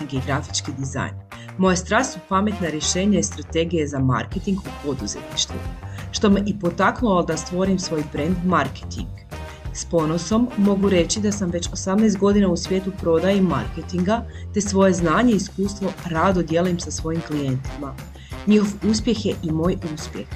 i 0.00 0.20
grafički 0.26 0.72
dizajn. 0.78 1.14
Moja 1.58 1.76
strast 1.76 2.12
su 2.12 2.18
pametna 2.28 2.68
rješenja 2.68 3.18
i 3.18 3.22
strategije 3.22 3.88
za 3.88 3.98
marketing 3.98 4.58
u 4.58 4.86
poduzetništvu, 4.86 5.56
što 6.12 6.30
me 6.30 6.42
i 6.46 6.58
potaknulo 6.58 7.22
da 7.22 7.36
stvorim 7.36 7.78
svoj 7.78 8.04
brand 8.12 8.36
marketing. 8.44 9.08
S 9.74 9.84
ponosom 9.84 10.48
mogu 10.56 10.88
reći 10.88 11.20
da 11.20 11.32
sam 11.32 11.50
već 11.50 11.68
18 11.68 12.18
godina 12.18 12.48
u 12.48 12.56
svijetu 12.56 12.92
prodaje 13.00 13.38
i 13.38 13.42
marketinga, 13.42 14.24
te 14.54 14.60
svoje 14.60 14.92
znanje 14.92 15.32
i 15.32 15.36
iskustvo 15.36 15.92
rado 16.10 16.42
dijelim 16.42 16.80
sa 16.80 16.90
svojim 16.90 17.20
klijentima. 17.20 17.94
Njihov 18.46 18.68
uspjeh 18.90 19.26
je 19.26 19.34
i 19.42 19.52
moj 19.52 19.76
uspjeh. 19.94 20.26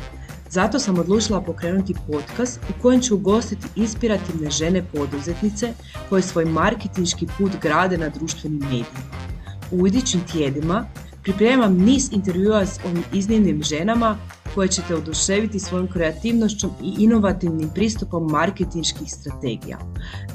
Zato 0.50 0.78
sam 0.78 0.98
odlučila 0.98 1.40
pokrenuti 1.40 1.94
podcast 2.06 2.60
u 2.70 2.82
kojem 2.82 3.00
ću 3.00 3.14
ugostiti 3.14 3.66
inspirativne 3.76 4.50
žene 4.50 4.84
poduzetnice 4.94 5.72
koje 6.08 6.22
svoj 6.22 6.44
marketinški 6.44 7.26
put 7.38 7.52
grade 7.62 7.98
na 7.98 8.08
društvenim 8.08 8.58
medijima. 8.58 9.35
U 9.70 9.86
idućim 9.86 10.20
tjedima 10.32 10.86
pripremam 11.22 11.76
niz 11.76 12.08
intervjua 12.12 12.66
s 12.66 12.80
ovim 12.84 13.04
iznimnim 13.12 13.62
ženama 13.62 14.16
koje 14.54 14.68
ćete 14.68 14.94
oduševiti 14.94 15.60
svojom 15.60 15.88
kreativnošću 15.88 16.68
i 16.82 16.94
inovativnim 16.98 17.68
pristupom 17.74 18.30
marketinških 18.30 19.12
strategija. 19.12 19.78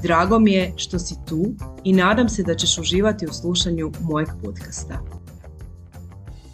Drago 0.03 0.39
mi 0.39 0.51
je 0.51 0.73
što 0.77 0.99
si 0.99 1.15
tu 1.27 1.45
i 1.83 1.93
nadam 1.93 2.29
se 2.29 2.43
da 2.43 2.55
ćeš 2.55 2.77
uživati 2.77 3.25
u 3.25 3.33
slušanju 3.33 3.91
mojeg 4.01 4.29
podcasta. 4.43 5.20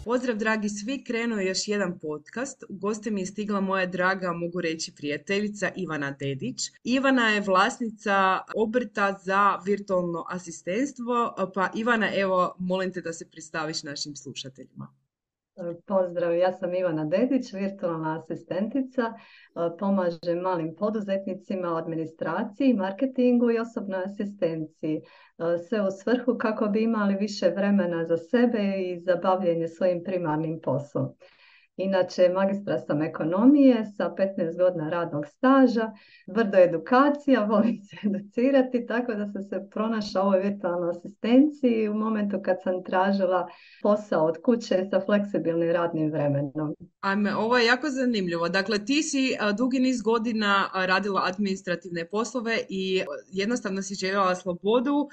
Pozdrav 0.08 0.36
dragi 0.36 0.68
svi, 0.68 1.04
krenuo 1.04 1.38
je 1.38 1.48
još 1.48 1.68
jedan 1.68 1.98
podcast. 1.98 2.64
U 2.68 2.74
goste 2.74 3.10
mi 3.10 3.20
je 3.20 3.26
stigla 3.26 3.60
moja 3.60 3.86
draga, 3.86 4.32
mogu 4.32 4.60
reći 4.60 4.94
prijateljica 4.94 5.70
Ivana 5.76 6.10
Dedić. 6.10 6.60
Ivana 6.84 7.28
je 7.28 7.40
vlasnica 7.40 8.40
obrta 8.56 9.18
za 9.24 9.58
virtualno 9.66 10.24
asistentstvo, 10.28 11.34
pa 11.54 11.70
Ivana, 11.74 12.08
evo, 12.14 12.56
molim 12.58 12.92
te 12.92 13.00
da 13.00 13.12
se 13.12 13.30
pristaviš 13.30 13.82
našim 13.82 14.16
slušateljima. 14.16 14.94
Pozdrav, 15.86 16.36
ja 16.36 16.52
sam 16.52 16.74
Ivana 16.74 17.04
Dedić, 17.04 17.52
virtualna 17.52 18.18
asistentica. 18.18 19.12
Pomažem 19.78 20.38
malim 20.42 20.74
poduzetnicima 20.76 21.72
u 21.72 21.76
administraciji, 21.76 22.74
marketingu 22.74 23.50
i 23.50 23.58
osobnoj 23.58 24.02
asistenciji. 24.04 25.00
Sve 25.68 25.80
u 25.80 25.90
svrhu 25.90 26.38
kako 26.38 26.66
bi 26.66 26.82
imali 26.82 27.14
više 27.14 27.48
vremena 27.48 28.04
za 28.04 28.16
sebe 28.16 28.58
i 28.78 29.00
za 29.00 29.16
bavljenje 29.16 29.68
svojim 29.68 30.04
primarnim 30.04 30.60
poslom. 30.62 31.08
Inače, 31.78 32.28
magistra 32.28 32.78
sam 32.78 33.02
ekonomije 33.02 33.84
sa 33.96 34.14
15 34.18 34.58
godina 34.58 34.90
radnog 34.90 35.26
staža, 35.26 35.90
brdo 36.26 36.58
edukacija, 36.58 37.44
volim 37.50 37.78
se 37.82 37.96
educirati, 38.06 38.86
tako 38.86 39.14
da 39.14 39.26
sam 39.26 39.42
se 39.42 39.68
pronašla 39.70 40.22
u 40.22 40.26
ovoj 40.26 40.40
virtualnoj 40.40 40.90
asistenciji 40.90 41.88
u 41.88 41.94
momentu 41.94 42.40
kad 42.44 42.56
sam 42.62 42.84
tražila 42.84 43.48
posao 43.82 44.26
od 44.26 44.36
kuće 44.44 44.86
sa 44.90 45.00
fleksibilnim 45.00 45.70
radnim 45.70 46.10
vremenom. 46.12 46.74
Ajme, 47.00 47.36
ovo 47.36 47.58
je 47.58 47.66
jako 47.66 47.90
zanimljivo. 47.90 48.48
Dakle, 48.48 48.84
ti 48.84 49.02
si 49.02 49.36
dugi 49.58 49.78
niz 49.78 50.02
godina 50.02 50.70
radila 50.74 51.22
administrativne 51.24 52.04
poslove 52.04 52.58
i 52.68 53.02
jednostavno 53.32 53.82
si 53.82 53.94
željela 53.94 54.34
slobodu 54.34 55.08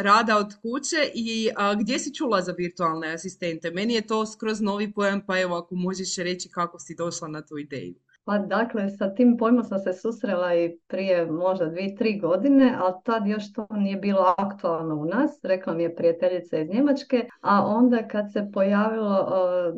rada 0.00 0.36
od 0.36 0.54
kuće 0.62 1.10
i 1.14 1.50
gdje 1.80 1.98
si 1.98 2.14
čula 2.14 2.40
za 2.40 2.52
virtualne 2.52 3.12
asistente? 3.12 3.70
Meni 3.70 3.94
je 3.94 4.06
to 4.06 4.26
skroz 4.26 4.60
novi 4.60 4.92
pojam, 4.92 5.20
pa 5.26 5.40
evo 5.40 5.56
ako 5.56 5.74
možeš 5.88 6.16
reći 6.16 6.48
kako 6.48 6.78
si 6.78 6.94
došla 6.94 7.28
na 7.28 7.42
tu 7.42 7.58
ideju. 7.58 7.94
Pa 8.28 8.38
dakle, 8.38 8.88
sa 8.88 9.14
tim 9.14 9.36
pojmom 9.36 9.64
sam 9.64 9.78
se 9.78 9.92
susrela 9.92 10.54
i 10.54 10.78
prije 10.86 11.26
možda 11.26 11.66
dvije, 11.66 11.96
tri 11.96 12.18
godine, 12.18 12.74
ali 12.78 12.94
tad 13.04 13.26
još 13.26 13.52
to 13.52 13.66
nije 13.70 13.96
bilo 13.96 14.34
aktualno 14.38 14.94
u 14.94 15.04
nas, 15.04 15.40
rekla 15.42 15.74
mi 15.74 15.82
je 15.82 15.94
prijateljica 15.94 16.58
iz 16.58 16.68
Njemačke, 16.68 17.28
a 17.40 17.66
onda 17.66 18.08
kad 18.08 18.32
se 18.32 18.50
pojavilo 18.54 19.28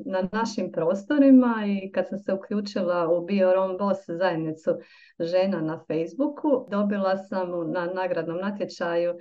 na 0.06 0.28
našim 0.33 0.72
prostorima 0.72 1.55
i 1.66 1.92
kad 1.92 2.08
sam 2.08 2.19
se 2.19 2.33
uključila 2.33 3.08
u 3.08 3.25
Bio 3.25 3.55
Rom 3.55 3.77
Boss 3.78 4.00
zajednicu 4.08 4.70
žena 5.19 5.60
na 5.60 5.84
Facebooku, 5.87 6.66
dobila 6.71 7.16
sam 7.16 7.48
na 7.72 7.87
nagradnom 7.87 8.38
natječaju 8.38 9.15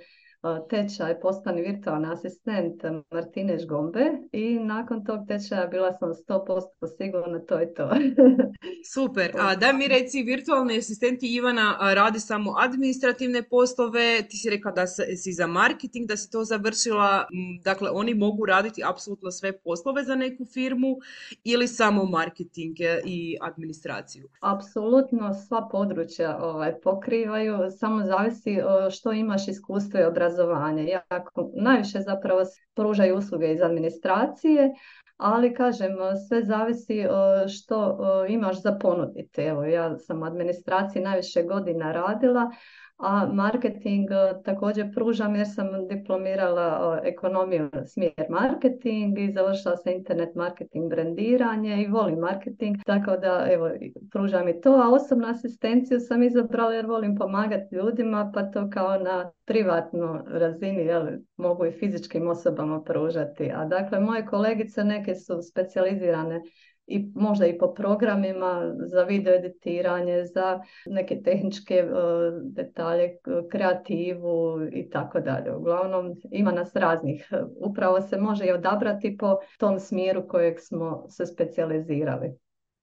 tečaj 0.70 1.20
postani 1.20 1.62
virtualni 1.62 2.08
asistent 2.12 2.82
Martine 3.10 3.58
Žgombe 3.58 4.10
i 4.32 4.58
nakon 4.58 5.04
tog 5.04 5.26
tečaja 5.28 5.66
bila 5.66 5.92
sam 5.92 6.08
100% 6.28 6.66
sigurna 6.98 7.40
to 7.48 7.58
je 7.58 7.74
to. 7.74 7.90
Super. 8.94 9.32
A 9.38 9.54
da 9.56 9.72
mi 9.72 9.88
reci, 9.88 10.22
virtualni 10.22 10.78
asistenti 10.78 11.34
Ivana 11.34 11.76
radi 11.94 12.20
samo 12.20 12.54
administrativne 12.58 13.42
poslove, 13.42 14.22
ti 14.28 14.36
si 14.36 14.50
rekla 14.50 14.70
da 14.70 14.86
si 15.16 15.32
za 15.32 15.46
marketing, 15.46 16.08
da 16.08 16.16
si 16.16 16.30
to 16.30 16.44
završila, 16.44 17.26
dakle 17.64 17.90
oni 17.90 18.14
mogu 18.14 18.46
raditi 18.46 18.82
apsolutno 18.84 19.30
sve 19.30 19.52
poslove 19.58 20.04
za 20.04 20.14
neku 20.14 20.44
firmu 20.44 20.96
ili 21.44 21.68
samo 21.68 22.04
marketing 22.04 22.76
i 23.04 23.36
administraciju? 23.40 24.28
Apsolutno 24.40 25.34
sva 25.34 25.68
područja 25.72 26.38
ovaj, 26.42 26.80
pokrivaju, 26.80 27.58
samo 27.78 28.04
zavisi 28.04 28.58
što 28.90 29.12
imaš 29.12 29.48
iskustvo 29.48 30.00
i 30.00 30.04
obrazovanje 30.04 30.29
obrazovanje. 30.30 30.84
Jako, 30.84 31.50
najviše 31.54 32.00
zapravo 32.00 32.40
pružaju 32.74 33.16
usluge 33.16 33.52
iz 33.52 33.62
administracije, 33.62 34.70
ali 35.16 35.54
kažem, 35.54 35.96
sve 36.28 36.42
zavisi 36.42 37.04
što 37.48 37.98
imaš 38.28 38.62
za 38.62 38.72
ponuditi. 38.72 39.40
Evo, 39.40 39.64
ja 39.64 39.98
sam 39.98 40.22
u 40.22 40.24
administraciji 40.24 41.02
najviše 41.02 41.42
godina 41.42 41.92
radila, 41.92 42.50
a 43.02 43.26
marketing 43.32 44.10
e, 44.10 44.42
također 44.44 44.94
pružam 44.94 45.36
jer 45.36 45.46
sam 45.54 45.88
diplomirala 45.88 47.00
ekonomiju 47.04 47.70
smjer 47.86 48.26
marketing 48.28 49.18
i 49.18 49.32
završila 49.32 49.76
sam 49.76 49.92
internet 49.92 50.34
marketing 50.34 50.90
brandiranje 50.90 51.82
i 51.82 51.86
volim 51.86 52.18
marketing, 52.18 52.76
tako 52.86 53.16
da 53.16 53.46
evo 53.50 53.70
pružam 54.10 54.48
i 54.48 54.60
to, 54.60 54.72
a 54.72 54.94
osobnu 54.94 55.28
asistenciju 55.28 56.00
sam 56.00 56.22
izabrala 56.22 56.74
jer 56.74 56.86
volim 56.86 57.16
pomagati 57.16 57.74
ljudima 57.74 58.30
pa 58.34 58.42
to 58.42 58.70
kao 58.70 58.98
na 58.98 59.30
privatno 59.44 60.24
razini 60.26 60.82
jel, 60.84 61.06
mogu 61.36 61.66
i 61.66 61.72
fizičkim 61.72 62.28
osobama 62.28 62.82
pružati. 62.82 63.50
A 63.54 63.64
dakle 63.64 64.00
moje 64.00 64.26
kolegice 64.26 64.84
neke 64.84 65.14
su 65.14 65.42
specijalizirane 65.42 66.42
i 66.90 67.12
možda 67.14 67.46
i 67.46 67.58
po 67.58 67.74
programima 67.74 68.74
za 68.86 69.02
video 69.02 69.34
editiranje, 69.34 70.24
za 70.24 70.60
neke 70.86 71.22
tehničke 71.22 71.74
e, 71.74 71.86
detalje, 72.42 73.16
kreativu 73.50 74.68
i 74.72 74.90
tako 74.90 75.20
dalje. 75.20 75.56
Uglavnom 75.56 76.14
ima 76.30 76.52
nas 76.52 76.76
raznih. 76.76 77.28
Upravo 77.56 78.00
se 78.00 78.16
može 78.16 78.46
i 78.46 78.52
odabrati 78.52 79.16
po 79.16 79.36
tom 79.58 79.78
smjeru 79.78 80.28
kojeg 80.28 80.54
smo 80.60 81.04
se 81.08 81.26
specijalizirali. 81.26 82.36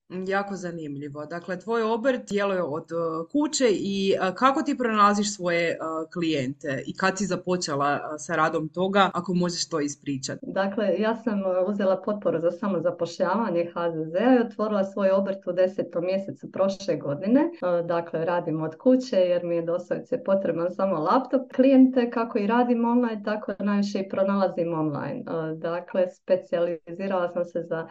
Jako 0.09 0.55
zanimljivo. 0.55 1.25
Dakle, 1.25 1.59
tvoj 1.59 1.83
obrt 1.83 2.21
djeluje 2.29 2.63
od 2.63 2.91
e, 2.91 2.95
kuće 3.31 3.65
i 3.71 4.11
e, 4.11 4.35
kako 4.35 4.61
ti 4.61 4.77
pronalaziš 4.77 5.35
svoje 5.35 5.69
e, 5.69 5.77
klijente 6.13 6.83
i 6.85 6.97
kad 6.97 7.17
si 7.17 7.25
započela 7.25 8.17
sa 8.17 8.35
radom 8.35 8.69
toga, 8.69 9.09
ako 9.13 9.33
možeš 9.33 9.69
to 9.69 9.79
ispričati? 9.79 10.39
Dakle, 10.41 10.95
ja 10.99 11.15
sam 11.15 11.41
uzela 11.67 12.01
potporu 12.05 12.39
za 12.39 12.51
samozapošljavanje 12.51 13.65
HZZ-a 13.65 14.35
i 14.35 14.45
otvorila 14.47 14.83
svoj 14.83 15.11
obrt 15.11 15.47
u 15.47 15.51
desetom 15.51 16.05
mjesecu 16.05 16.51
prošle 16.51 16.95
godine. 16.95 17.49
Dakle, 17.85 18.25
radim 18.25 18.61
od 18.61 18.75
kuće 18.75 19.17
jer 19.17 19.43
mi 19.43 19.55
je 19.55 19.61
doslovce 19.61 20.23
potreban 20.23 20.71
samo 20.71 20.95
laptop. 20.95 21.51
Klijente 21.55 22.09
kako 22.09 22.37
i 22.37 22.47
radim 22.47 22.85
online, 22.85 23.21
tako 23.25 23.53
najviše 23.59 23.99
i 23.99 24.09
pronalazim 24.09 24.73
online. 24.73 25.23
Dakle, 25.55 26.07
specijalizirala 26.09 27.29
sam 27.29 27.45
se 27.45 27.63
za 27.69 27.87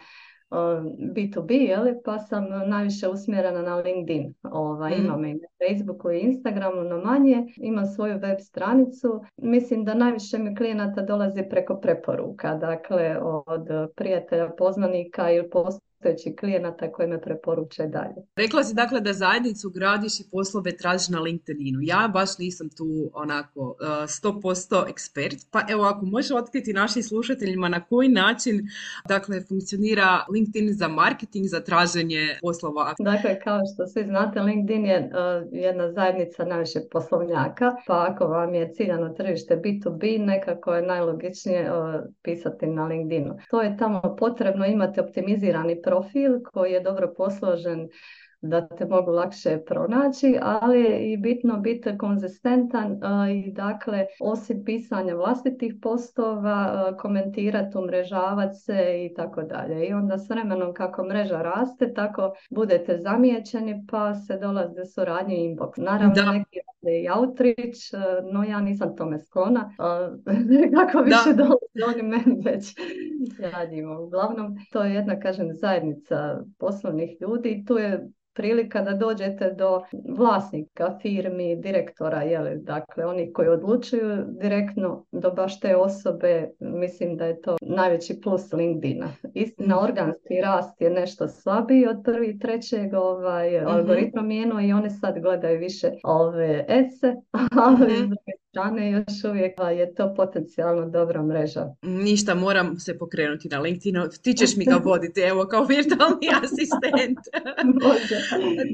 B2B, 0.50 1.50
jeli, 1.50 1.94
pa 2.04 2.18
sam 2.18 2.44
najviše 2.66 3.08
usmjerena 3.08 3.62
na 3.62 3.76
LinkedIn. 3.76 4.34
Ova, 4.42 4.88
mm. 4.88 4.92
Imam 4.92 5.24
i 5.24 5.34
na 5.34 5.48
Facebooku 5.58 6.10
i 6.10 6.20
Instagramu, 6.20 6.82
no 6.82 6.98
manje. 6.98 7.46
Imam 7.56 7.86
svoju 7.86 8.18
web 8.18 8.38
stranicu. 8.40 9.24
Mislim 9.36 9.84
da 9.84 9.94
najviše 9.94 10.38
mi 10.38 10.56
klijenata 10.56 11.02
dolazi 11.02 11.42
preko 11.50 11.80
preporuka, 11.80 12.54
dakle 12.54 13.18
od 13.46 13.68
prijatelja, 13.96 14.50
poznanika 14.58 15.30
ili 15.30 15.50
post 15.50 15.82
postojećih 16.06 16.36
klijenata 16.40 16.92
koji 16.92 17.08
me 17.08 17.20
preporuče 17.20 17.86
dalje. 17.86 18.14
Rekla 18.36 18.64
si 18.64 18.74
dakle 18.74 19.00
da 19.00 19.12
zajednicu 19.12 19.70
gradiš 19.70 20.20
i 20.20 20.24
poslove 20.30 20.76
tražiš 20.76 21.08
na 21.08 21.20
LinkedInu. 21.20 21.78
Ja 21.82 22.10
baš 22.12 22.38
nisam 22.38 22.68
tu 22.68 23.10
onako 23.14 23.76
100% 23.80 24.82
uh, 24.82 24.90
ekspert, 24.90 25.36
pa 25.50 25.60
evo 25.68 25.84
ako 25.84 26.06
može 26.06 26.34
otkriti 26.34 26.72
našim 26.72 27.02
slušateljima 27.02 27.68
na 27.68 27.84
koji 27.84 28.08
način 28.08 28.60
dakle 29.08 29.40
funkcionira 29.48 30.24
LinkedIn 30.34 30.74
za 30.74 30.88
marketing, 30.88 31.46
za 31.46 31.60
traženje 31.60 32.38
poslova. 32.42 32.94
Dakle, 32.98 33.40
kao 33.40 33.60
što 33.74 33.86
svi 33.86 34.04
znate, 34.04 34.40
LinkedIn 34.40 34.86
je 34.86 34.98
uh, 34.98 35.48
jedna 35.52 35.92
zajednica 35.92 36.44
najviše 36.44 36.80
poslovnjaka, 36.92 37.74
pa 37.86 38.06
ako 38.10 38.24
vam 38.26 38.54
je 38.54 38.72
ciljano 38.72 39.08
tržište 39.08 39.56
B2B, 39.56 40.24
nekako 40.26 40.74
je 40.74 40.82
najlogičnije 40.82 41.72
uh, 41.72 41.94
pisati 42.22 42.66
na 42.66 42.86
LinkedInu. 42.86 43.36
To 43.50 43.62
je 43.62 43.76
tamo 43.76 44.16
potrebno 44.18 44.66
imati 44.66 45.00
optimizirani 45.00 45.82
profil 45.96 46.42
koji 46.52 46.72
je 46.72 46.80
dobro 46.80 47.14
posložen 47.16 47.88
da 48.40 48.68
te 48.68 48.86
mogu 48.86 49.10
lakše 49.10 49.58
pronaći, 49.66 50.38
ali 50.42 50.80
je 50.80 51.12
i 51.12 51.16
bitno 51.16 51.56
biti 51.56 51.98
konzistentan 51.98 53.00
i 53.34 53.52
dakle 53.52 54.06
osim 54.20 54.64
pisanja 54.64 55.14
vlastitih 55.14 55.74
postova, 55.82 56.92
komentirati, 56.98 57.78
umrežavati 57.78 58.54
se 58.54 59.06
i 59.10 59.14
tako 59.14 59.42
dalje. 59.42 59.86
I 59.86 59.92
onda 59.92 60.18
s 60.18 60.30
vremenom 60.30 60.74
kako 60.74 61.04
mreža 61.04 61.42
raste, 61.42 61.94
tako 61.94 62.32
budete 62.50 62.98
zamijećeni 62.98 63.86
pa 63.90 64.14
se 64.14 64.38
dolaze 64.38 64.84
suradnje 64.84 65.36
inbox. 65.36 65.70
Naravno 65.76 66.14
da. 66.14 66.32
neki 66.32 66.58
i 66.90 67.08
outreach, 67.08 67.80
no 68.32 68.44
ja 68.44 68.60
nisam 68.60 68.96
tome 68.96 69.18
sklona. 69.18 69.70
Kako 70.76 71.02
više 71.02 71.32
dolaze, 71.36 71.94
oni 71.94 72.02
meni 72.02 72.42
već 72.44 72.74
radimo. 73.38 74.00
Uglavnom, 74.00 74.56
to 74.72 74.82
je 74.82 74.94
jedna, 74.94 75.20
kažem, 75.20 75.48
zajednica 75.52 76.38
poslovnih 76.58 77.10
ljudi 77.20 77.50
i 77.50 77.64
tu 77.64 77.78
je 77.78 78.08
prilika 78.36 78.82
da 78.82 78.92
dođete 78.92 79.50
do 79.50 79.82
vlasnika 80.16 80.98
firmi, 81.02 81.56
direktora, 81.56 82.22
jeli, 82.22 82.58
dakle 82.62 83.06
oni 83.06 83.32
koji 83.32 83.48
odlučuju 83.48 84.24
direktno 84.40 85.04
do 85.12 85.30
baš 85.30 85.60
te 85.60 85.76
osobe, 85.76 86.50
mislim 86.60 87.16
da 87.16 87.26
je 87.26 87.40
to 87.40 87.56
najveći 87.62 88.20
plus 88.22 88.52
LinkedIna. 88.52 89.08
Istina, 89.34 89.76
mm. 89.76 89.84
organski 89.84 90.40
rast 90.44 90.80
je 90.80 90.90
nešto 90.90 91.28
slabiji 91.28 91.86
od 91.86 91.96
prvi 92.04 92.38
trećeg, 92.38 92.94
ovaj, 92.94 93.60
mm 93.60 93.66
algoritma 93.66 94.22
i 94.62 94.72
oni 94.72 94.90
sad 94.90 95.18
gledaju 95.20 95.58
više 95.58 95.90
ove 96.04 96.64
ese, 96.78 97.14
ali 97.64 98.02
mm 98.02 98.12
strane 98.56 98.90
još 98.90 99.24
uvijek 99.30 99.52
je 99.76 99.94
to 99.94 100.14
potencijalno 100.14 100.90
dobra 100.90 101.22
mreža. 101.22 101.66
Ništa, 101.82 102.34
moram 102.34 102.78
se 102.78 102.98
pokrenuti 102.98 103.48
na 103.48 103.60
LinkedInu. 103.60 104.08
Ti 104.22 104.34
ćeš 104.34 104.56
mi 104.56 104.64
ga 104.64 104.80
voditi, 104.84 105.20
evo, 105.20 105.46
kao 105.46 105.64
virtualni 105.64 106.28
asistent. 106.42 107.18
Može. 107.82 108.16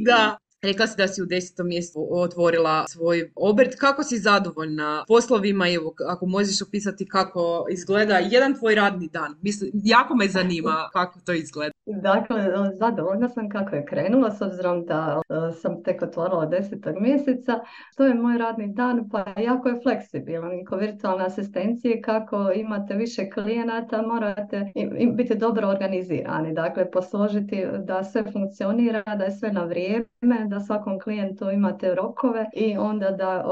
da. 0.07 0.39
Rekla 0.63 0.87
si 0.87 0.97
da 0.97 1.09
si 1.09 1.23
u 1.23 1.27
desetom 1.27 1.69
mjestu 1.69 2.09
otvorila 2.11 2.85
svoj 2.89 3.33
obrt. 3.37 3.75
Kako 3.79 4.03
si 4.03 4.19
zadovoljna 4.19 5.05
poslovima? 5.09 5.69
Evo, 5.69 5.95
ako 6.09 6.27
možeš 6.27 6.63
opisati 6.63 7.09
kako 7.09 7.67
izgleda 7.71 8.19
jedan 8.19 8.55
tvoj 8.55 8.75
radni 8.75 9.09
dan. 9.09 9.35
Mislim, 9.43 9.71
jako 9.75 10.15
me 10.15 10.29
zanima 10.29 10.89
kako 10.93 11.21
to 11.21 11.33
izgleda. 11.33 11.73
Dakle, 11.87 12.45
zadovoljna 12.75 13.29
sam 13.29 13.49
kako 13.49 13.77
je 13.77 13.87
krenula, 13.87 14.31
s 14.31 14.41
obzirom 14.41 14.87
da 14.87 15.23
e, 15.29 15.53
sam 15.53 15.83
tek 15.83 16.03
otvorila 16.03 16.47
desetog 16.47 16.95
mjeseca. 17.01 17.61
To 17.97 18.07
je 18.07 18.15
moj 18.15 18.39
radni 18.39 18.75
dan, 18.75 19.09
pa 19.11 19.25
jako 19.41 19.69
je 19.69 19.81
fleksibilan. 19.83 20.65
Ko 20.69 20.77
virtualne 20.77 21.25
asistencije, 21.25 22.03
kako 22.03 22.53
imate 22.55 22.95
više 22.95 23.31
klijenata, 23.31 24.03
morate 24.03 24.73
biti 25.15 25.35
dobro 25.35 25.69
organizirani. 25.69 26.55
Dakle, 26.55 26.91
posložiti 26.91 27.67
da 27.79 28.05
sve 28.05 28.25
funkcionira, 28.33 29.03
da 29.19 29.25
je 29.25 29.31
sve 29.31 29.53
na 29.53 29.65
vrijeme, 29.65 30.52
da 30.53 30.61
svakom 30.61 31.01
klijentu 31.01 31.51
imate 31.51 31.95
rokove 31.95 32.47
i 32.53 32.77
onda 32.77 33.11
da 33.11 33.45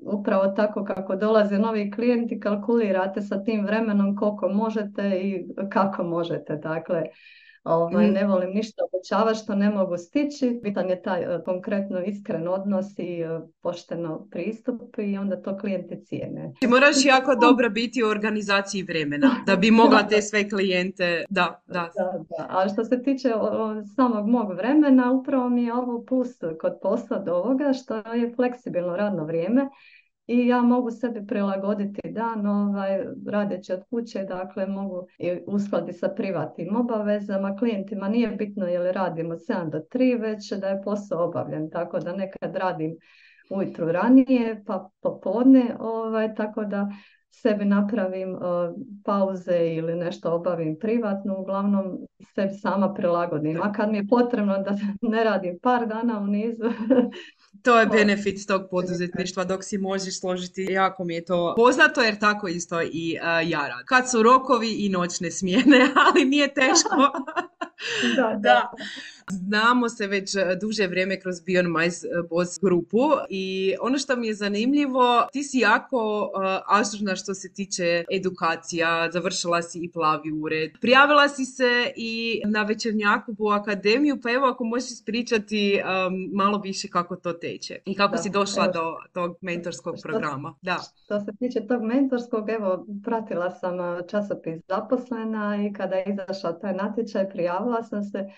upravo 0.00 0.46
tako 0.46 0.84
kako 0.84 1.16
dolaze 1.16 1.58
novi 1.58 1.90
klijenti 1.90 2.40
kalkulirate 2.40 3.22
sa 3.22 3.44
tim 3.44 3.66
vremenom 3.66 4.16
koliko 4.16 4.48
možete 4.48 5.20
i 5.22 5.46
kako 5.70 6.04
možete. 6.04 6.56
Dakle, 6.56 7.02
Ovaj, 7.68 8.06
mm. 8.06 8.12
Ne 8.12 8.26
volim 8.26 8.50
ništa 8.50 8.82
obećavati 8.92 9.38
što 9.38 9.54
ne 9.54 9.70
mogu 9.70 9.96
stići. 9.96 10.60
Bitan 10.62 10.90
je 10.90 11.02
taj 11.02 11.36
uh, 11.36 11.44
konkretno 11.44 12.02
iskren 12.04 12.48
odnos 12.48 12.86
i 12.98 13.24
uh, 13.24 13.48
pošteno 13.62 14.26
pristup 14.30 14.98
i 14.98 15.18
onda 15.18 15.42
to 15.42 15.58
klijenti 15.58 16.04
cijene. 16.04 16.52
Ti 16.60 16.66
moraš 16.66 17.04
jako 17.04 17.34
dobro 17.34 17.70
biti 17.70 18.04
u 18.04 18.08
organizaciji 18.08 18.82
vremena 18.82 19.30
da 19.46 19.56
bi 19.56 19.70
mogla 19.70 20.02
te 20.08 20.22
sve 20.22 20.48
klijente... 20.48 21.24
Da, 21.30 21.62
da. 21.66 21.90
da, 21.96 22.24
da. 22.38 22.46
A 22.48 22.68
što 22.68 22.84
se 22.84 23.02
tiče 23.02 23.32
samog 23.96 24.26
mog 24.28 24.52
vremena, 24.52 25.12
upravo 25.12 25.48
mi 25.48 25.64
je 25.64 25.74
ovo 25.74 26.04
plus 26.04 26.28
kod 26.60 26.78
posla 26.82 27.18
do 27.18 27.34
ovoga 27.34 27.72
što 27.72 27.94
je 27.96 28.32
fleksibilno 28.36 28.96
radno 28.96 29.24
vrijeme 29.24 29.68
i 30.28 30.46
ja 30.46 30.62
mogu 30.62 30.90
sebi 30.90 31.26
prilagoditi 31.26 32.00
dan 32.10 32.46
ovaj, 32.46 33.04
radeći 33.26 33.72
od 33.72 33.82
kuće, 33.90 34.24
dakle 34.24 34.66
mogu 34.66 35.06
uskladiti 35.46 35.98
sa 35.98 36.08
privatnim 36.08 36.76
obavezama. 36.76 37.56
Klijentima 37.56 38.08
nije 38.08 38.28
bitno 38.28 38.66
je 38.66 38.78
li 38.78 38.92
radimo 38.92 39.34
7 39.34 39.70
do 39.70 39.78
3, 39.78 40.20
već 40.20 40.52
da 40.52 40.68
je 40.68 40.82
posao 40.82 41.24
obavljen, 41.24 41.70
tako 41.70 41.98
da 41.98 42.16
nekad 42.16 42.56
radim 42.56 42.96
ujutru 43.50 43.92
ranije, 43.92 44.62
pa 44.66 44.90
popodne, 45.02 45.76
ovaj, 45.80 46.34
tako 46.34 46.64
da 46.64 46.88
sebi 47.30 47.64
napravim 47.64 48.34
uh, 48.34 48.40
pauze 49.04 49.74
ili 49.74 49.94
nešto 49.94 50.34
obavim 50.34 50.78
privatno, 50.78 51.38
uglavnom 51.38 51.98
sebi 52.34 52.52
sama 52.52 52.94
prilagodim. 52.94 53.62
A 53.62 53.72
kad 53.72 53.90
mi 53.90 53.96
je 53.96 54.06
potrebno 54.06 54.58
da 54.58 54.76
ne 55.02 55.24
radim 55.24 55.58
par 55.62 55.86
dana 55.86 56.20
u 56.20 56.26
nizu, 56.26 56.64
To 57.62 57.80
je 57.80 57.86
benefit 57.86 58.46
tog 58.46 58.62
poduzetništva 58.70 59.44
dok 59.44 59.64
si 59.64 59.78
možeš 59.78 60.20
složiti. 60.20 60.66
Jako 60.70 61.04
mi 61.04 61.14
je 61.14 61.24
to 61.24 61.54
poznato 61.56 62.00
jer 62.02 62.18
tako 62.18 62.48
isto 62.48 62.82
i 62.82 63.18
uh, 63.20 63.50
ja 63.50 63.68
radim. 63.68 63.86
Kad 63.86 64.10
su 64.10 64.22
rokovi 64.22 64.72
i 64.72 64.88
noćne 64.88 65.30
smjene, 65.30 65.90
ali 66.06 66.24
nije 66.24 66.54
teško. 66.54 66.96
da, 68.16 68.38
da. 68.40 68.70
Znamo 69.30 69.88
se 69.88 70.06
već 70.06 70.36
e, 70.36 70.56
duže 70.60 70.86
vrijeme 70.86 71.20
kroz 71.20 71.36
Beyond 71.36 71.68
My 71.68 71.86
e, 71.86 72.28
Boss 72.30 72.58
grupu 72.62 72.98
i 73.28 73.74
ono 73.80 73.98
što 73.98 74.16
mi 74.16 74.26
je 74.26 74.34
zanimljivo, 74.34 75.26
ti 75.32 75.42
si 75.42 75.58
jako 75.58 76.30
uh, 76.34 76.78
ažurna 76.78 77.16
što 77.16 77.34
se 77.34 77.52
tiče 77.52 78.04
edukacija, 78.12 79.10
završila 79.12 79.62
si 79.62 79.78
i 79.78 79.90
plavi 79.90 80.32
ured. 80.32 80.70
Prijavila 80.80 81.28
si 81.28 81.44
se 81.44 81.92
i 81.96 82.42
na 82.46 82.62
večernjaku 82.62 83.34
u 83.38 83.48
akademiju, 83.48 84.20
pa 84.22 84.30
evo 84.30 84.46
ako 84.46 84.64
možeš 84.64 84.90
ispričati 84.90 85.80
malo 86.32 86.58
više 86.58 86.88
kako 86.88 87.16
to 87.16 87.32
teče 87.32 87.78
i 87.84 87.94
kako 87.94 88.16
si 88.16 88.30
došla 88.30 88.66
do 88.68 88.96
tog 89.12 89.36
mentorskog 89.40 89.94
programa. 90.02 90.54
Da. 90.62 90.78
Što 91.04 91.20
se 91.20 91.32
tiče 91.38 91.66
tog 91.66 91.82
mentorskog, 91.82 92.50
evo, 92.50 92.86
pratila 93.04 93.50
sam 93.50 93.76
časopis 94.10 94.60
zaposlena 94.68 95.66
i 95.66 95.72
kada 95.72 95.96
je 95.96 96.04
izašao 96.12 96.52
taj 96.52 96.74
natječaj, 96.74 97.30
prijavila 97.30 97.67
sam 97.82 98.02
se 98.02 98.28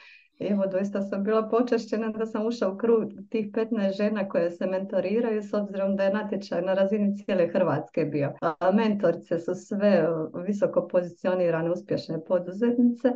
Evo, 0.41 0.67
doista 0.67 1.03
sam 1.03 1.25
bila 1.25 1.49
počašćena 1.49 2.09
da 2.09 2.27
sam 2.27 2.47
ušla 2.47 2.69
u 2.69 2.77
krug 2.77 3.05
tih 3.31 3.50
15 3.53 3.97
žena 3.97 4.29
koje 4.29 4.50
se 4.50 4.67
mentoriraju 4.67 5.43
s 5.43 5.55
obzirom 5.55 5.97
da 5.97 6.05
je 6.05 6.12
natječaj 6.12 6.62
na 6.62 6.75
razini 6.75 7.17
cijele 7.17 7.49
Hrvatske 7.49 8.05
bio. 8.05 8.32
Mentorice 8.75 9.38
su 9.38 9.55
sve 9.55 10.09
visoko 10.47 10.88
pozicionirane 10.88 11.71
uspješne 11.71 12.25
poduzetnice. 12.25 13.09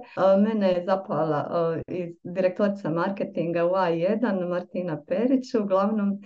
Mene 0.44 0.72
je 0.72 0.84
zapala 0.84 1.49
i 1.88 2.17
direktorica 2.22 2.90
marketinga 2.90 3.64
u 3.64 3.70
A1 3.70 4.49
Martina 4.49 5.02
Perić. 5.06 5.55
Uglavnom 5.55 6.20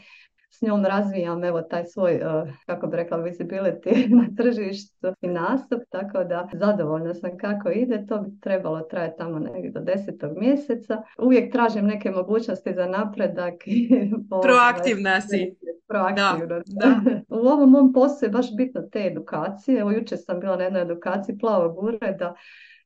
s 0.50 0.62
njom 0.62 0.84
razvijam 0.84 1.44
evo 1.44 1.62
taj 1.62 1.84
svoj, 1.84 2.14
eh, 2.14 2.52
kako 2.66 2.86
bi 2.86 2.96
rekla, 2.96 3.18
visibility 3.18 4.08
na 4.20 4.26
tržištu 4.36 5.12
i 5.20 5.28
nastup, 5.28 5.82
tako 5.90 6.24
da 6.24 6.48
zadovoljna 6.52 7.14
sam 7.14 7.38
kako 7.38 7.70
ide, 7.70 8.06
to 8.06 8.18
bi 8.18 8.40
trebalo 8.40 8.80
trajati 8.80 9.18
tamo 9.18 9.38
negdje 9.38 9.70
do 9.70 9.80
desetog 9.80 10.38
mjeseca. 10.38 11.02
Uvijek 11.18 11.52
tražim 11.52 11.86
neke 11.86 12.10
mogućnosti 12.10 12.74
za 12.74 12.86
napredak. 12.86 13.54
Proaktivna 14.42 15.20
si. 15.20 15.56
Proaktivno. 15.88 16.62
Da, 16.66 17.00
U 17.36 17.48
ovom 17.48 17.70
mom 17.70 17.92
poslu 17.92 18.26
je 18.26 18.30
baš 18.30 18.56
bitno 18.56 18.82
te 18.82 19.06
edukacije. 19.06 19.80
Evo 19.80 19.90
jučer 19.90 20.18
sam 20.20 20.40
bila 20.40 20.56
na 20.56 20.64
jednoj 20.64 20.82
edukaciji 20.82 21.38
plavog 21.38 21.82
ureda 21.82 22.34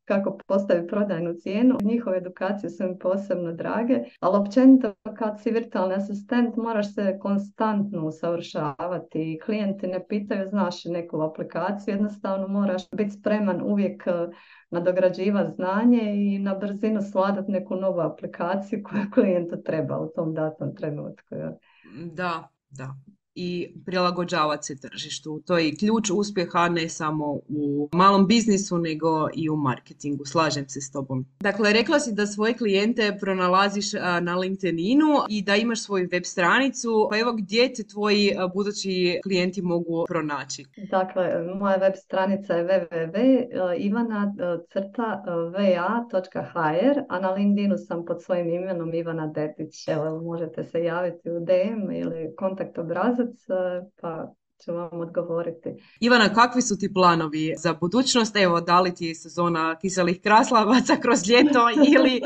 kako 0.04 0.38
postavi 0.46 0.86
prodajnu 0.86 1.34
cijenu. 1.34 1.78
Njihove 1.82 2.16
edukacije 2.16 2.70
su 2.70 2.84
mi 2.84 2.98
posebno 2.98 3.52
drage, 3.52 3.98
ali 4.20 4.36
općenito 4.36 4.94
kad 5.18 5.42
si 5.42 5.50
virtualni 5.50 5.94
asistent 5.94 6.56
moraš 6.56 6.94
se 6.94 7.18
konstantno 7.22 8.06
usavršavati. 8.06 9.40
Klijenti 9.44 9.86
ne 9.86 10.06
pitaju 10.08 10.48
znaš 10.48 10.84
neku 10.84 11.20
aplikaciju, 11.20 11.94
jednostavno 11.94 12.48
moraš 12.48 12.82
biti 12.90 13.10
spreman 13.10 13.62
uvijek 13.62 14.06
eh, 14.06 14.28
nadograđivati 14.70 15.52
znanje 15.54 16.00
i 16.14 16.38
na 16.38 16.54
brzinu 16.54 17.00
sladati 17.12 17.52
neku 17.52 17.76
novu 17.76 18.00
aplikaciju 18.00 18.82
koju 18.90 19.02
klijentu 19.14 19.62
treba 19.64 19.98
u 19.98 20.08
tom 20.14 20.34
datom 20.34 20.76
trenutku. 20.76 21.34
Da, 22.14 22.48
da 22.70 22.94
i 23.34 23.74
prilagođavati 23.86 24.66
se 24.66 24.80
tržištu. 24.80 25.42
To 25.46 25.58
je 25.58 25.76
ključ 25.76 26.10
uspjeha 26.10 26.68
ne 26.68 26.88
samo 26.88 27.26
u 27.48 27.88
malom 27.92 28.26
biznisu 28.26 28.78
nego 28.78 29.28
i 29.34 29.50
u 29.50 29.56
marketingu. 29.56 30.24
Slažem 30.24 30.68
se 30.68 30.80
s 30.80 30.90
tobom. 30.90 31.26
Dakle, 31.40 31.72
rekla 31.72 32.00
si 32.00 32.12
da 32.12 32.26
svoje 32.26 32.54
klijente 32.54 33.16
pronalaziš 33.20 33.92
na 34.22 34.36
LinkedInu 34.36 35.06
i 35.28 35.42
da 35.42 35.56
imaš 35.56 35.82
svoju 35.82 36.08
web 36.12 36.24
stranicu. 36.24 37.08
Pa 37.10 37.18
evo 37.18 37.32
gdje 37.32 37.74
te 37.74 37.82
tvoji 37.86 38.32
budući 38.54 39.20
klijenti 39.22 39.62
mogu 39.62 40.04
pronaći? 40.08 40.64
Dakle, 40.90 41.24
moja 41.58 41.76
web 41.76 41.94
stranica 41.96 42.54
je 42.54 42.64
www.ivana.va.hr 42.64 43.52
a 47.08 47.20
na 47.20 47.30
LinkedInu 47.30 47.76
sam 47.78 48.04
pod 48.04 48.22
svojim 48.22 48.48
imenom 48.48 48.94
Ivana 48.94 49.26
Detić. 49.26 49.88
Evo, 49.88 50.22
možete 50.22 50.64
se 50.64 50.84
javiti 50.84 51.30
u 51.30 51.40
DM 51.40 51.90
ili 51.92 52.34
kontakt 52.36 52.78
obrazac 52.78 53.21
Pa 54.00 54.32
ću 54.64 54.72
vam 54.72 55.00
odgovoriti. 55.00 55.68
Ivana, 56.00 56.34
kakvi 56.34 56.62
su 56.62 56.78
ti 56.78 56.92
planovi 56.94 57.54
za 57.56 57.74
budućnost? 57.80 58.36
Evo, 58.36 58.60
da 58.60 58.80
li 58.80 58.94
ti 58.94 59.06
je 59.06 59.14
sezona 59.14 59.78
kiselih 59.78 60.20
kraslavaca 60.22 60.96
kroz 60.96 61.28
ljeto 61.28 61.60
ili, 61.94 62.20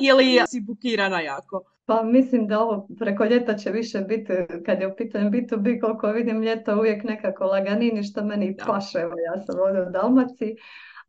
ili 0.00 0.40
si 0.48 0.60
bukirana 0.60 1.20
jako? 1.20 1.62
Pa 1.84 2.02
mislim 2.02 2.46
da 2.46 2.60
ovo 2.60 2.88
preko 2.98 3.24
ljeta 3.24 3.56
će 3.56 3.70
više 3.70 3.98
biti, 3.98 4.32
kad 4.66 4.80
je 4.80 4.86
u 4.86 4.96
pitanju 4.96 5.30
B2B, 5.30 5.80
koliko 5.80 6.06
vidim 6.06 6.42
ljeto 6.42 6.78
uvijek 6.78 7.04
nekako 7.04 7.44
laganini, 7.44 8.02
što 8.02 8.24
meni 8.24 8.56
paše, 8.66 8.98
evo 8.98 9.14
ja 9.26 9.42
sam 9.44 9.60
ovdje 9.60 9.82
u 9.82 9.90
Dalmaciji, 9.90 10.56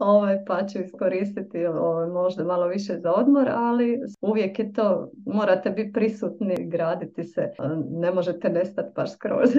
ovaj, 0.01 0.45
pa 0.45 0.67
ću 0.67 0.79
iskoristiti 0.79 1.65
ovaj, 1.65 2.07
možda 2.07 2.43
malo 2.43 2.67
više 2.67 2.97
za 2.97 3.13
odmor, 3.13 3.49
ali 3.49 3.99
uvijek 4.21 4.59
je 4.59 4.73
to, 4.73 5.11
morate 5.25 5.69
biti 5.69 5.93
prisutni, 5.93 6.55
graditi 6.59 7.23
se, 7.23 7.51
ne 7.89 8.11
možete 8.11 8.49
nestati 8.49 8.89
baš 8.95 9.13
skroz. 9.13 9.49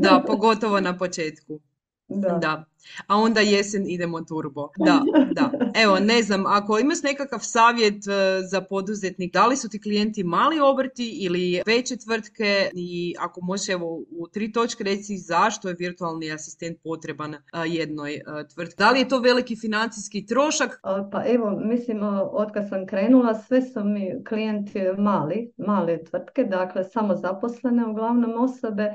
da, 0.00 0.22
pogotovo 0.26 0.80
na 0.80 0.96
početku. 0.96 1.60
Da. 2.08 2.28
da. 2.28 2.64
A 3.06 3.16
onda 3.16 3.40
jesen 3.40 3.84
idemo 3.86 4.20
turbo. 4.20 4.68
Da, 4.76 5.02
da. 5.32 5.50
Evo, 5.82 5.98
ne 5.98 6.22
znam, 6.22 6.46
ako 6.46 6.78
imaš 6.78 7.02
nekakav 7.02 7.38
savjet 7.42 8.06
e, 8.06 8.42
za 8.50 8.60
poduzetnik, 8.60 9.32
da 9.32 9.46
li 9.46 9.56
su 9.56 9.68
ti 9.68 9.80
klijenti 9.80 10.24
mali 10.24 10.60
obrti 10.60 11.08
ili 11.20 11.62
veće 11.66 11.96
tvrtke 11.96 12.70
i 12.74 13.14
ako 13.18 13.40
možeš 13.40 13.68
evo 13.68 14.02
u 14.10 14.28
tri 14.32 14.52
točke 14.52 14.84
reći 14.84 15.16
zašto 15.16 15.68
je 15.68 15.76
virtualni 15.78 16.32
asistent 16.32 16.78
potreban 16.82 17.34
e, 17.34 17.38
jednoj 17.66 18.14
e, 18.14 18.22
tvrtki. 18.54 18.76
Da 18.78 18.90
li 18.90 18.98
je 18.98 19.08
to 19.08 19.18
veliki 19.18 19.56
financijski 19.56 20.26
trošak? 20.26 20.80
Pa 21.12 21.24
evo, 21.26 21.50
mislim, 21.50 21.98
od 22.32 22.52
kad 22.52 22.68
sam 22.68 22.86
krenula, 22.86 23.34
sve 23.34 23.62
su 23.62 23.84
mi 23.84 24.24
klijenti 24.28 24.80
mali, 24.98 25.52
male 25.56 26.04
tvrtke, 26.04 26.44
dakle 26.44 26.84
samo 26.84 27.14
zaposlene 27.16 27.86
uglavnom 27.86 28.44
osobe 28.44 28.94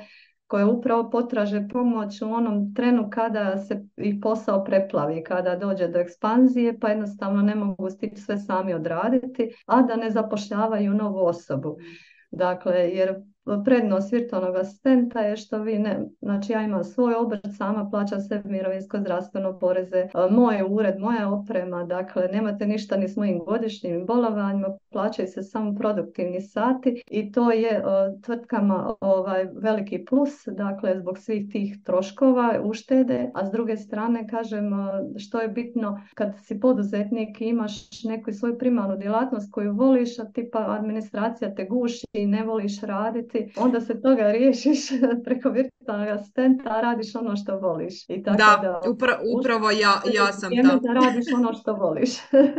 koje 0.54 0.66
upravo 0.66 1.10
potraže 1.10 1.68
pomoć 1.72 2.22
u 2.22 2.34
onom 2.34 2.74
trenu 2.76 3.10
kada 3.10 3.58
se 3.58 3.86
i 3.98 4.22
posao 4.22 4.64
preplavi, 4.64 5.24
kada 5.24 5.56
dođe 5.56 5.88
do 5.88 6.00
ekspanzije, 6.00 6.80
pa 6.80 6.90
jednostavno 6.90 7.42
ne 7.42 7.56
mogu 7.56 7.90
stići 7.90 8.22
sve 8.22 8.38
sami 8.38 8.74
odraditi, 8.74 9.50
a 9.66 9.82
da 9.82 9.96
ne 9.96 10.12
zapošljavaju 10.12 10.94
novu 10.94 11.26
osobu. 11.26 11.78
Dakle, 12.32 12.76
jer 12.76 13.16
prednost 13.66 14.12
virtualnog 14.12 14.56
asistenta 14.56 15.20
je 15.20 15.38
što 15.38 15.60
vi 15.60 15.80
ne, 15.80 16.00
znači 16.22 16.52
ja 16.52 16.62
imam 16.62 16.84
svoj 16.84 17.16
obrt, 17.16 17.42
sama 17.58 17.90
plaća 17.90 18.20
sve 18.20 18.42
mirovinsko, 18.46 19.00
zdravstveno 19.00 19.60
poreze, 19.60 19.98
e, 19.98 20.10
moj 20.32 20.64
ured, 20.70 21.00
moja 21.00 21.30
oprema, 21.30 21.84
dakle 21.84 22.28
nemate 22.28 22.68
ništa 22.68 22.98
ni 22.98 23.08
s 23.08 23.16
mojim 23.16 23.40
godišnjim 23.46 24.06
bolovanjima, 24.06 24.68
plaćaju 24.92 25.28
se 25.28 25.44
samo 25.44 25.76
produktivni 25.76 26.42
sati 26.42 27.04
i 27.12 27.32
to 27.32 27.52
je 27.52 27.70
e, 27.70 27.82
tvrtkama 28.26 28.96
ovaj 29.02 29.48
veliki 29.54 30.06
plus, 30.10 30.48
dakle 30.48 31.00
zbog 31.00 31.18
svih 31.18 31.52
tih 31.52 31.84
troškova, 31.84 32.60
uštede, 32.64 33.32
a 33.34 33.46
s 33.46 33.52
druge 33.52 33.78
strane 33.78 34.28
kažem 34.28 34.74
e, 34.74 34.78
što 35.20 35.40
je 35.40 35.48
bitno 35.48 36.02
kad 36.14 36.34
si 36.44 36.60
poduzetnik 36.60 37.42
i 37.42 37.46
imaš 37.46 38.04
neku 38.04 38.32
svoju 38.32 38.58
primarnu 38.58 38.98
djelatnost 38.98 39.52
koju 39.52 39.74
voliš, 39.74 40.20
a 40.20 40.26
tipa 40.26 40.66
administracija 40.80 41.56
te 41.56 41.66
guši 41.66 42.06
i 42.14 42.26
ne 42.26 42.44
voliš 42.44 42.82
raditi, 42.82 43.33
onda 43.58 43.82
se 43.82 44.02
toga 44.02 44.32
riješiš 44.32 44.80
preko 45.26 45.50
virtualnog 45.50 46.08
asistenta, 46.08 46.82
radiš 46.82 47.16
ono 47.16 47.36
što 47.36 47.60
voliš. 47.60 48.10
I 48.10 48.24
tako 48.24 48.38
da, 48.38 48.60
da 48.62 48.82
upravo 49.40 49.72
ja, 49.72 50.02
ja 50.14 50.34
sam 50.34 50.52
ta. 50.52 50.80
Da 50.82 50.94
radiš 50.94 51.26
ono 51.36 51.54
što 51.54 51.74
voliš. 51.74 52.10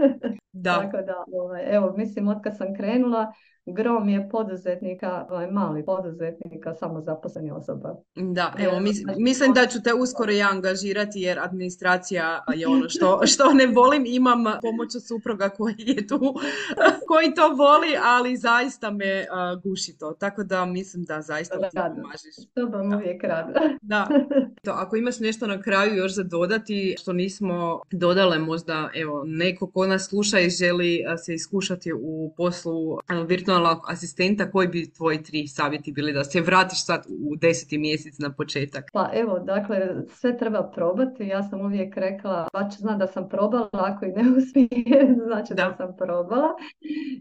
da. 0.65 0.75
tako 0.75 0.97
da, 0.97 1.25
ovaj, 1.33 1.77
evo, 1.77 1.95
mislim, 1.97 2.29
od 2.29 2.43
kad 2.43 2.57
sam 2.57 2.75
krenula, 2.77 3.33
grom 3.67 4.09
je 4.09 4.29
poduzetnika, 4.31 5.27
ovaj, 5.31 5.51
mali 5.51 5.85
poduzetnika, 5.85 6.75
samo 6.75 7.01
zaposleni 7.01 7.51
osoba. 7.51 7.97
Da, 8.15 8.53
evo, 8.59 8.73
znači, 8.93 9.21
mislim 9.21 9.53
da 9.53 9.67
ću 9.67 9.83
te 9.83 9.95
uskoro 9.95 10.33
ja 10.33 10.49
angažirati 10.51 11.21
jer 11.21 11.39
administracija 11.39 12.45
je 12.55 12.69
ono 12.69 12.89
što, 12.89 13.21
što 13.33 13.53
ne 13.53 13.67
volim. 13.67 14.05
Imam 14.07 14.45
pomoć 14.45 14.95
od 14.97 15.07
supruga 15.07 15.49
koji 15.49 15.75
je 15.79 16.07
tu, 16.07 16.21
koji 17.09 17.35
to 17.35 17.49
voli, 17.49 17.97
ali 18.05 18.37
zaista 18.37 18.91
me 18.91 19.27
guši 19.63 19.99
to. 19.99 20.13
Tako 20.13 20.45
da 20.45 20.65
mislim 20.65 21.05
da 21.05 21.23
zaista 21.23 21.69
ti 21.69 21.77
pomažeš. 21.77 22.35
To 22.55 22.67
vam 22.67 22.95
uvijek 22.95 23.25
rada. 23.25 23.61
da. 23.83 24.09
To, 24.65 24.71
ako 24.71 24.97
imaš 24.97 25.21
nešto 25.21 25.47
na 25.47 25.63
kraju 25.63 25.95
još 25.95 26.15
za 26.15 26.23
dodati, 26.23 26.95
što 26.99 27.13
nismo 27.13 27.81
dodale 27.91 28.39
možda, 28.39 28.91
evo, 28.95 29.25
neko 29.27 29.67
ko 29.71 29.87
nas 29.87 30.09
sluša 30.09 30.41
i 30.41 30.51
želi 30.51 31.05
se 31.25 31.35
iskušati 31.35 31.93
u 31.93 32.35
poslu 32.37 32.99
virtualnog 33.27 33.79
asistenta, 33.89 34.51
koji 34.51 34.69
bi 34.69 34.93
tvoji 34.93 35.23
tri 35.23 35.47
savjeti 35.47 35.93
bili 35.93 36.13
da 36.13 36.25
se 36.25 36.41
vratiš 36.41 36.85
sad 36.85 37.07
u 37.09 37.37
deseti 37.37 37.79
mjesec 37.79 38.19
na 38.19 38.33
početak? 38.33 38.85
Pa 38.93 39.11
evo, 39.15 39.39
dakle, 39.39 39.95
sve 40.09 40.39
treba 40.39 40.71
probati. 40.75 41.27
Ja 41.27 41.43
sam 41.43 41.61
uvijek 41.61 41.97
rekla, 41.97 42.49
pa 42.53 42.69
će 42.69 42.79
zna 42.79 42.97
da 42.97 43.07
sam 43.07 43.29
probala, 43.29 43.69
ako 43.73 44.05
i 44.05 44.09
ne 44.09 44.23
uspije, 44.39 45.15
znači 45.25 45.55
da. 45.55 45.75
sam 45.77 45.97
probala. 45.97 46.49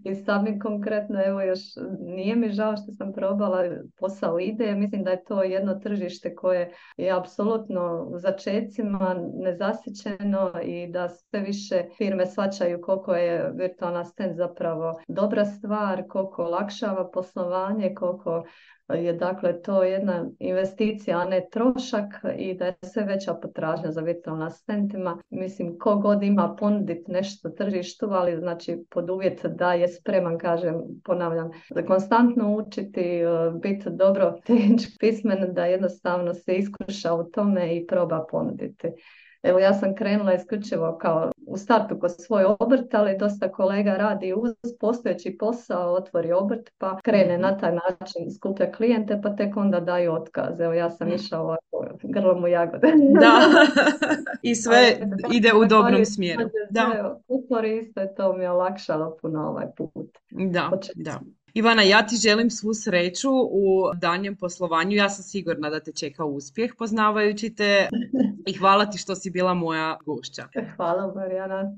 I 0.04 0.16
sad 0.16 0.44
mi 0.44 0.60
konkretno, 0.60 1.26
evo 1.26 1.42
još, 1.42 1.60
nije 2.00 2.36
mi 2.36 2.50
žao 2.50 2.78
što 2.78 2.92
sam 2.92 3.14
probala, 3.14 3.64
posao 4.00 4.40
ide. 4.40 4.76
Mislim 4.76 5.04
da 5.04 5.12
je 5.12 5.24
to 5.24 5.44
jedno 5.44 5.76
tržište 5.76 6.36
koje 6.36 6.74
je 6.98 7.12
apsolutno 7.12 7.33
u 8.08 8.20
začecima 8.20 9.16
nezasićeno 9.34 10.52
i 10.64 10.88
da 10.88 11.10
sve 11.10 11.40
više 11.40 11.84
firme 11.98 12.26
svačaju 12.26 12.82
koliko 12.82 13.16
je 13.16 13.52
virtualna 13.56 14.00
asistent 14.00 14.38
zapravo 14.38 15.02
dobra 15.08 15.46
stvar, 15.46 16.04
koliko 16.10 16.44
olakšava 16.44 17.12
poslovanje, 17.12 17.96
koliko 17.96 18.44
je 18.90 19.14
dakle 19.14 19.62
to 19.62 19.84
jedna 19.84 20.26
investicija, 20.40 21.20
a 21.20 21.26
ne 21.26 21.48
trošak 21.52 22.06
i 22.38 22.54
da 22.54 22.66
je 22.66 22.76
sve 22.84 23.04
veća 23.04 23.34
potražnja 23.34 23.92
za 23.92 24.02
virtualnim 24.02 24.48
asistentima. 24.48 25.18
Mislim, 25.30 25.78
ko 25.80 25.96
god 25.96 26.24
ima 26.24 26.56
ponuditi 26.60 27.12
nešto 27.12 27.50
tržištu, 27.50 28.06
ali 28.12 28.38
znači 28.38 28.86
pod 28.90 29.10
uvjet 29.10 29.46
da 29.46 29.74
je 29.74 29.88
spreman, 29.88 30.38
kažem, 30.38 30.76
ponavljam, 31.04 31.50
da 31.70 31.86
konstantno 31.86 32.56
učiti, 32.56 33.02
e, 33.02 33.26
biti 33.62 33.90
dobro 33.90 34.34
tehnički 34.46 34.98
pismen, 35.00 35.54
da 35.54 35.66
jednostavno 35.66 36.34
se 36.34 36.56
iskuša 36.56 37.14
u 37.14 37.24
tome 37.24 37.78
i 37.78 37.88
proba 37.88 38.26
ponuditi. 38.32 38.88
Evo 39.44 39.60
ja 39.60 39.74
sam 39.74 39.96
krenula 39.96 40.34
isključivo 40.34 40.98
kao 41.02 41.32
u 41.48 41.58
startu 41.58 42.00
kod 42.00 42.12
svoj 42.18 42.46
obrt, 42.60 42.94
ali 42.94 43.18
dosta 43.18 43.52
kolega 43.52 43.98
radi 43.98 44.34
uz 44.34 44.52
postojeći 44.80 45.38
posao, 45.38 45.94
otvori 45.94 46.32
obrt 46.32 46.70
pa 46.78 47.00
krene 47.02 47.38
na 47.38 47.58
taj 47.58 47.72
način, 47.72 48.32
skuplja 48.36 48.72
klijente 48.72 49.20
pa 49.24 49.36
tek 49.36 49.58
onda 49.58 49.80
daju 49.80 50.14
otkaz. 50.14 50.60
Evo 50.60 50.74
ja 50.74 50.90
sam 50.90 51.08
mm. 51.08 51.14
išla 51.14 51.42
ovako 51.42 51.86
grlom 52.04 52.44
u 52.44 52.48
jagode. 52.48 52.94
Da, 53.20 53.40
i 54.50 54.56
sve 54.56 54.98
ide 55.32 55.54
u 55.54 55.66
dobrom 55.66 56.06
smjeru. 56.06 56.50
Da. 56.70 57.18
Utvori 57.28 57.78
isto 57.78 58.00
je 58.02 58.16
to 58.16 58.34
mi 58.34 58.44
je 58.44 58.52
olakšalo 58.52 59.18
puno 59.22 59.48
ovaj 59.48 59.66
put. 59.78 60.18
Da, 60.32 60.72
da. 60.96 61.20
Ivana, 61.56 61.82
ja 61.82 62.08
ti 62.08 62.16
želim 62.16 62.50
svu 62.50 62.74
sreću 62.74 63.30
u 63.52 63.92
danjem 63.96 64.36
poslovanju. 64.36 64.96
Ja 64.96 65.10
sam 65.10 65.24
sigurna 65.24 65.70
da 65.70 65.80
te 65.80 65.92
čeka 65.92 66.26
uspjeh 66.26 66.72
poznavajući 66.78 67.56
te 67.56 67.90
i 68.50 68.54
hvala 68.54 68.86
ti 68.86 68.98
što 68.98 69.16
si 69.16 69.30
bila 69.30 69.54
moja 69.54 69.98
gošća. 70.06 70.48
Hvala 70.76 71.14
Marijana. 71.16 71.72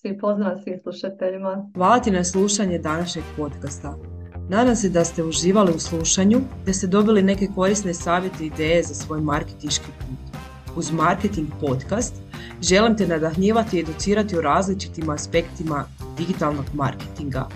Svi 0.00 0.18
pozdrav 0.18 0.58
svim 0.64 0.78
slušateljima. 0.82 1.70
Hvala 1.74 2.00
ti 2.00 2.10
na 2.10 2.24
slušanje 2.24 2.78
današnjeg 2.78 3.24
podcasta. 3.36 3.94
Nadam 4.48 4.76
se 4.76 4.88
da 4.88 5.04
ste 5.04 5.24
uživali 5.24 5.72
u 5.76 5.78
slušanju, 5.78 6.40
da 6.66 6.72
ste 6.72 6.86
dobili 6.86 7.22
neke 7.22 7.48
korisne 7.54 7.94
savjete 7.94 8.44
i 8.44 8.46
ideje 8.46 8.82
za 8.82 8.94
svoj 8.94 9.20
marketički 9.20 9.86
put. 9.98 10.38
Uz 10.76 10.92
Marketing 10.92 11.48
podcast 11.60 12.14
želim 12.62 12.96
te 12.96 13.06
nadahnjivati 13.06 13.76
i 13.76 13.80
educirati 13.80 14.36
o 14.36 14.42
različitim 14.42 15.10
aspektima 15.10 15.84
digitalnog 16.18 16.64
marketinga 16.74 17.48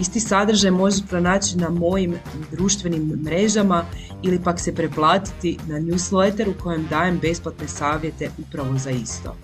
Isti 0.00 0.20
sadržaj 0.20 0.70
možeš 0.70 1.00
pronaći 1.08 1.56
na 1.56 1.70
mojim 1.70 2.14
društvenim 2.50 3.20
mrežama 3.24 3.84
ili 4.22 4.42
pak 4.44 4.60
se 4.60 4.74
preplatiti 4.74 5.58
na 5.66 5.78
newsletter 5.80 6.48
u 6.48 6.62
kojem 6.62 6.86
dajem 6.90 7.18
besplatne 7.18 7.68
savjete 7.68 8.30
upravo 8.38 8.78
za 8.78 8.90
isto. 8.90 9.36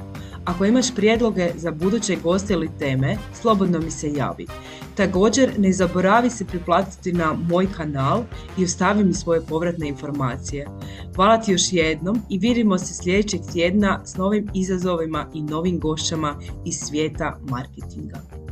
Ako 0.45 0.65
imaš 0.65 0.95
prijedloge 0.95 1.51
za 1.57 1.71
buduće 1.71 2.17
goste 2.23 2.53
ili 2.53 2.71
teme, 2.79 3.17
slobodno 3.41 3.79
mi 3.79 3.91
se 3.91 4.13
javi. 4.13 4.47
Također 4.95 5.51
ne 5.59 5.73
zaboravi 5.73 6.31
se 6.31 6.45
priplatiti 6.45 7.13
na 7.13 7.33
moj 7.33 7.73
kanal 7.73 8.23
i 8.59 8.65
ostavi 8.65 9.05
mi 9.05 9.15
svoje 9.15 9.41
povratne 9.41 9.89
informacije. 9.89 10.67
Hvala 11.17 11.41
ti 11.41 11.53
još 11.53 11.73
jednom 11.73 12.23
i 12.31 12.39
vidimo 12.39 12.79
se 12.79 12.95
sljedećeg 12.95 13.41
tjedna 13.53 14.01
s 14.05 14.17
novim 14.17 14.49
izazovima 14.55 15.27
i 15.35 15.43
novim 15.43 15.79
gošćama 15.79 16.35
iz 16.65 16.75
svijeta 16.75 17.39
marketinga. 17.51 18.46